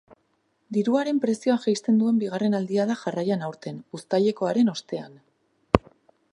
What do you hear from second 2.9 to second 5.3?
da jarraian aurten, uztailekoaren ostean.